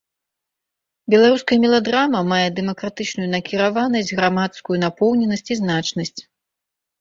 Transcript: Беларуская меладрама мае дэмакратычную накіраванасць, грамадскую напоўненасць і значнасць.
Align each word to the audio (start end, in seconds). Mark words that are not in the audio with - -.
Беларуская 1.13 1.57
меладрама 1.65 2.21
мае 2.31 2.47
дэмакратычную 2.59 3.27
накіраванасць, 3.35 4.11
грамадскую 4.21 4.77
напоўненасць 4.87 5.47
і 5.53 5.61
значнасць. 5.63 6.21